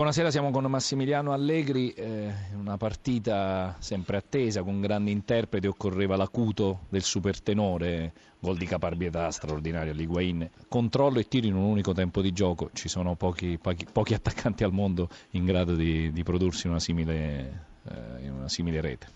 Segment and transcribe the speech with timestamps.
[0.00, 6.86] Buonasera, siamo con Massimiliano Allegri, eh, una partita sempre attesa con grandi interpreti, occorreva l'acuto
[6.88, 12.32] del supertenore, gol di caparbietà straordinario all'Higuain, controllo e tiro in un unico tempo di
[12.32, 16.80] gioco, ci sono pochi, pochi, pochi attaccanti al mondo in grado di, di prodursi una
[16.80, 19.06] simile, eh, una simile rete.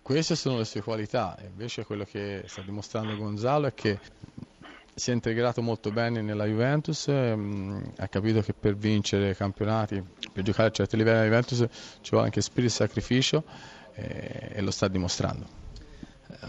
[0.00, 4.00] Queste sono le sue qualità, invece quello che sta dimostrando Gonzalo è che
[4.94, 10.02] si è integrato molto bene nella Juventus, ehm, ha capito che per vincere campionati,
[10.32, 11.66] per giocare a certi livelli nella Juventus
[12.00, 13.44] ci vuole anche spirito e sacrificio
[13.94, 15.63] eh, e lo sta dimostrando.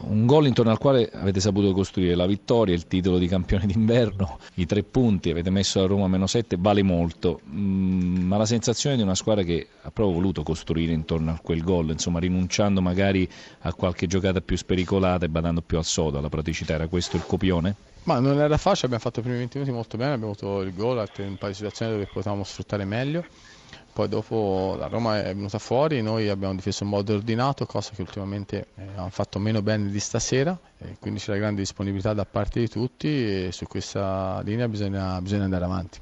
[0.00, 4.38] Un gol intorno al quale avete saputo costruire la vittoria, il titolo di campione d'inverno,
[4.54, 8.46] i tre punti, avete messo la Roma a meno 7, vale molto, mm, ma la
[8.46, 12.80] sensazione di una squadra che ha proprio voluto costruire intorno a quel gol, insomma rinunciando
[12.80, 13.28] magari
[13.60, 17.24] a qualche giocata più spericolata e badando più al sodo, alla praticità, era questo il
[17.26, 17.74] copione?
[18.04, 20.74] Ma non era facile, abbiamo fatto i primi 20 minuti molto bene, abbiamo avuto il
[20.74, 23.24] gol, un paio di situazioni dove potevamo sfruttare meglio.
[23.98, 28.00] Poi dopo la Roma è venuta fuori, noi abbiamo difeso in modo ordinato, cosa che
[28.00, 30.56] ultimamente eh, hanno fatto meno bene di stasera,
[31.00, 35.42] quindi c'è la grande disponibilità da parte di tutti e su questa linea bisogna, bisogna
[35.42, 35.98] andare avanti.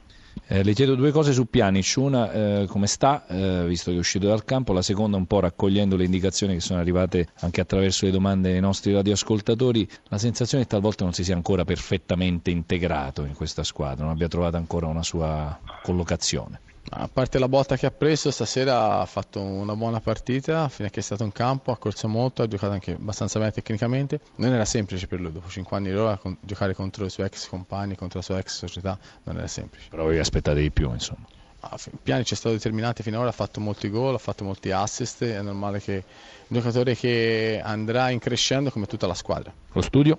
[0.47, 3.99] Eh, le chiedo due cose su Pjanic, una eh, come sta, eh, visto che è
[3.99, 8.05] uscito dal campo, la seconda un po' raccogliendo le indicazioni che sono arrivate anche attraverso
[8.05, 12.51] le domande dei nostri radioascoltatori, la sensazione è che talvolta non si sia ancora perfettamente
[12.51, 16.61] integrato in questa squadra, non abbia trovato ancora una sua collocazione.
[16.89, 20.91] A parte la botta che ha preso, stasera ha fatto una buona partita, fino a
[20.91, 24.21] che è stato in campo, ha corso molto, ha giocato anche abbastanza bene tecnicamente.
[24.37, 27.49] Non era semplice per lui, dopo 5 anni di Roma, giocare contro i suoi ex
[27.49, 29.89] compagni, contro la sua ex società, non era semplice.
[29.91, 31.27] Però vi aspettate di più, insomma.
[31.61, 35.43] Ah, Pianic è stato determinante finora, ha fatto molti gol, ha fatto molti assist, è
[35.43, 36.05] normale che
[36.47, 39.53] un giocatore che andrà in crescendo come tutta la squadra.
[39.73, 40.19] Lo studio?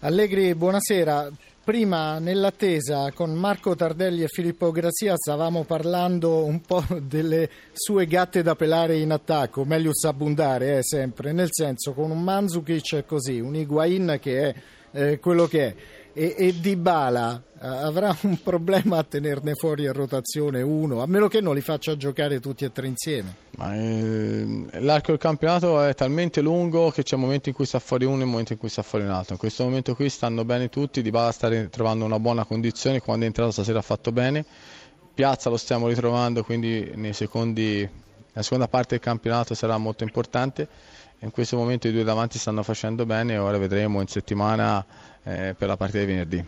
[0.00, 1.30] Allegri, buonasera.
[1.70, 8.42] Prima nell'attesa con Marco Tardelli e Filippo Grazia stavamo parlando un po' delle sue gatte
[8.42, 13.54] da pelare in attacco, meglio abbondare eh, sempre, nel senso con un Manzukic così, un
[13.54, 14.54] Higuain che è
[14.90, 15.74] eh, quello che è
[16.12, 21.28] e, e Dybala eh, avrà un problema a tenerne fuori a rotazione uno, a meno
[21.28, 23.34] che non li faccia giocare tutti e tre insieme.
[23.56, 28.04] Ma, eh, l'arco del campionato è talmente lungo che c'è momenti in cui sta fuori
[28.04, 29.34] uno e momenti in cui sta fuori un altro.
[29.34, 33.28] In questo momento qui stanno bene tutti, Dybala sta trovando una buona condizione, quando è
[33.28, 34.44] entrato stasera ha fatto bene,
[35.12, 37.86] Piazza lo stiamo ritrovando, quindi secondi,
[38.32, 40.66] la seconda parte del campionato sarà molto importante.
[41.20, 44.84] In questo momento i due davanti stanno facendo bene e ora vedremo in settimana
[45.22, 46.44] eh, per la partita di venerdì.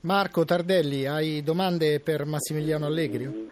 [0.00, 3.48] Marco Tardelli, hai domande per Massimiliano Allegri?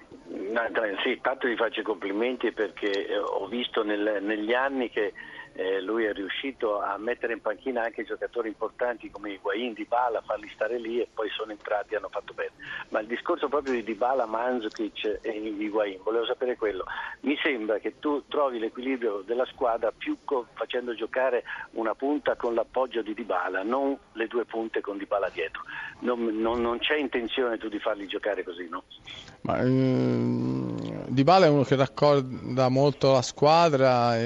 [1.07, 5.13] sì, tanto vi faccio i complimenti perché eh, ho visto nel, negli anni che
[5.57, 10.51] eh, lui è riuscito a mettere in panchina anche giocatori importanti come Higuain, Dybala, farli
[10.55, 12.53] stare lì e poi sono entrati e hanno fatto bene.
[12.91, 16.85] Ma il discorso proprio di Dybala, Mandzukic e Higuain, volevo sapere quello.
[17.21, 22.55] Mi sembra che tu trovi l'equilibrio della squadra più co- facendo giocare una punta con
[22.55, 25.63] l'appoggio di Dybala, non le due punte con Dybala dietro.
[26.01, 28.85] Non, non, non c'è intenzione tu di farli giocare così, no?
[29.43, 34.17] Ma, ehm, Dybala è uno che raccorda molto la squadra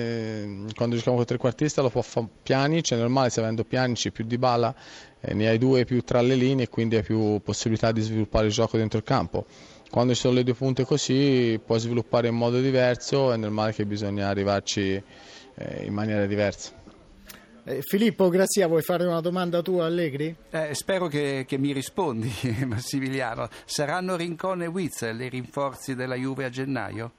[0.74, 4.74] quando giochiamo con trequartista lo può fare Pjanic, è normale se avendo Pjanic più Dybala
[5.20, 8.46] eh, ne hai due più tra le linee e quindi hai più possibilità di sviluppare
[8.46, 9.44] il gioco dentro il campo.
[9.90, 13.84] Quando ci sono le due punte così puoi sviluppare in modo diverso, è normale che
[13.84, 15.02] bisogna arrivarci
[15.54, 16.79] eh, in maniera diversa.
[17.70, 20.34] Eh, Filippo Grazia, vuoi fare una domanda tu a Allegri?
[20.50, 22.28] Eh, spero che, che, mi rispondi,
[22.66, 23.48] Massimiliano.
[23.64, 27.12] Saranno Rincon e Witzel le rinforzi della Juve a gennaio?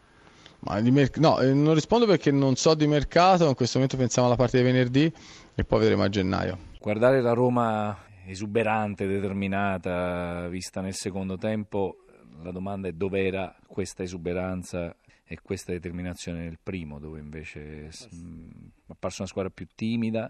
[0.59, 4.35] Mer- no, eh, non rispondo perché non so di mercato, in questo momento pensiamo alla
[4.35, 5.13] partita di venerdì
[5.55, 6.57] e poi vedremo a gennaio.
[6.81, 11.95] Guardare la Roma esuberante, determinata, vista nel secondo tempo,
[12.43, 14.93] la domanda è dove era questa esuberanza
[15.31, 17.89] e questa determinazione nel primo, dove invece è
[18.87, 20.29] apparsa una squadra più timida,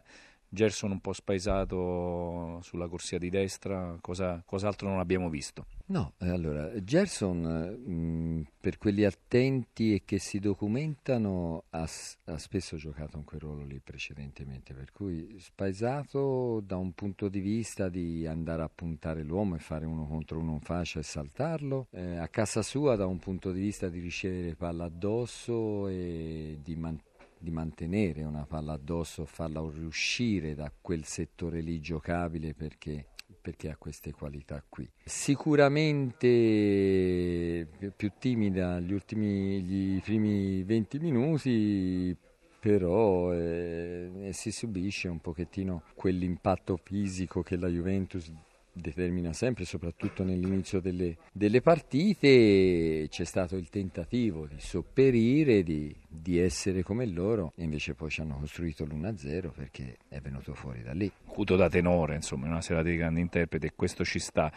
[0.54, 5.66] Gerson un po' spaesato sulla corsia di destra, cosa, cos'altro non abbiamo visto?
[5.86, 11.88] No, eh, allora, Gerson, mh, per quelli attenti e che si documentano, ha,
[12.26, 17.40] ha, spesso giocato in quel ruolo lì precedentemente, per cui spaesato da un punto di
[17.40, 21.88] vista di andare a puntare l'uomo e fare uno contro uno in faccia e saltarlo,
[21.92, 26.76] eh, a casa sua da un punto di vista di ricevere palla addosso e di
[26.76, 27.10] mantenere
[27.42, 33.08] di mantenere una palla addosso, farla riuscire da quel settore lì giocabile perché,
[33.42, 34.88] perché ha queste qualità qui.
[35.04, 36.28] Sicuramente
[37.96, 42.16] più timida gli ultimi gli primi 20 minuti
[42.62, 48.32] però eh, si subisce un pochettino quell'impatto fisico che la Juventus
[48.74, 56.40] determina sempre, soprattutto nell'inizio delle, delle partite, c'è stato il tentativo di sopperire, di, di,
[56.40, 60.94] essere come loro, e invece poi ci hanno costruito l'1-0 perché è venuto fuori da
[60.94, 61.12] lì.
[61.28, 64.52] Acuto da tenore, insomma, in una serata di grandi interpreti, e questo ci sta.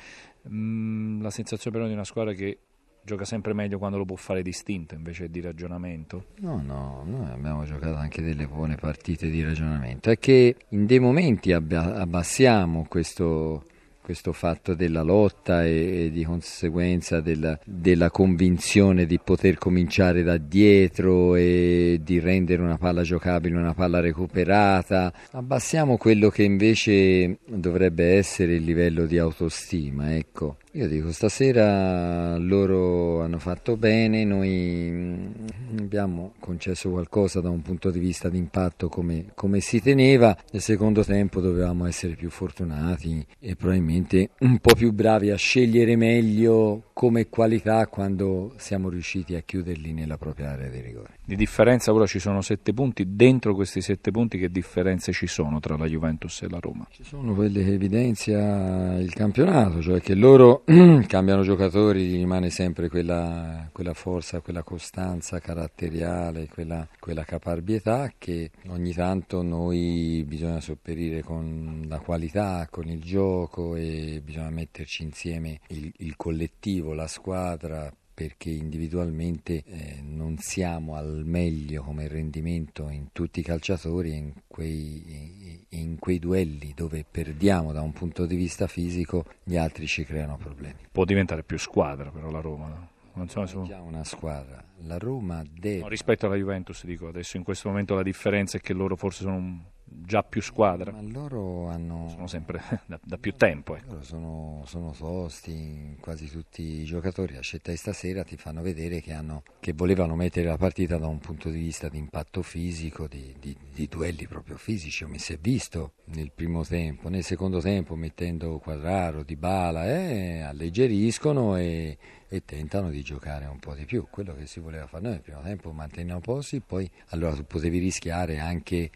[0.48, 2.58] Mm, la sensazione però di una squadra che
[3.04, 6.28] gioca sempre meglio quando lo può fare distinto invece di ragionamento?
[6.36, 10.10] No, no, noi abbiamo giocato anche delle buone partite di ragionamento.
[10.10, 13.64] È che in dei momenti abbassiamo questo
[14.04, 20.36] questo fatto della lotta e, e di conseguenza della, della, convinzione di poter cominciare da
[20.36, 25.10] dietro e di rendere una palla giocabile una palla recuperata.
[25.30, 30.56] Abbassiamo quello che invece dovrebbe essere il livello di autostima, ecco.
[30.76, 37.92] Io dico, stasera loro hanno fatto bene, noi mm, abbiamo concesso qualcosa da un punto
[37.92, 43.24] di vista di impatto come, come si teneva, nel secondo tempo dovevamo essere più fortunati
[43.38, 49.40] e probabilmente un po' più bravi a scegliere meglio come qualità quando siamo riusciti a
[49.40, 51.18] chiuderli nella propria area di rigore.
[51.24, 55.58] Di differenza ora ci sono sette punti, dentro questi sette punti che differenze ci sono
[55.58, 56.86] tra la Juventus e la Roma?
[56.90, 60.62] Ci sono quelle che evidenzia il campionato, cioè che loro
[61.08, 68.92] cambiano giocatori, rimane sempre quella, quella, forza, quella costanza caratteriale, quella, quella, caparbietà che ogni
[68.92, 75.90] tanto noi bisogna sopperire con la qualità, con il gioco e bisogna metterci insieme il,
[75.98, 83.40] il collettivo, la squadra perché individualmente eh, non siamo al meglio come rendimento in tutti
[83.40, 89.24] i calciatori in quei, in quei duelli dove perdiamo da un punto di vista fisico
[89.42, 90.78] gli altri ci creano problemi.
[90.92, 92.88] Può diventare più squadra però la Roma, no?
[93.14, 93.60] Non so se...
[93.64, 95.80] già una squadra, la Roma deve...
[95.80, 99.22] No, rispetto alla Juventus dico, adesso in questo momento la differenza è che loro forse
[99.22, 99.60] sono un
[100.04, 100.92] già più squadra.
[100.92, 102.08] Ma loro hanno...
[102.10, 103.76] Sono sempre da, da più tempo.
[103.76, 104.02] Ecco.
[104.02, 109.12] Sono, sono, tosti, quasi tutti i giocatori a scelta di stasera ti fanno vedere che,
[109.12, 113.34] hanno, che, volevano mettere la partita da un punto di vista di impatto fisico, di,
[113.38, 117.08] di, di duelli proprio fisici, come si è visto nel primo tempo.
[117.08, 121.96] Nel secondo tempo mettendo Quadraro, Di Bala, eh, alleggeriscono e,
[122.28, 124.06] e tentano di giocare un po' di più.
[124.10, 127.78] Quello che si voleva fare noi nel primo tempo mantenere posti, poi allora tu potevi
[127.78, 128.90] rischiare anche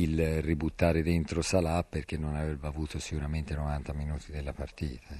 [0.00, 5.16] il ributtare dentro Salah perché non avrebbe avuto sicuramente 90 minuti della partita.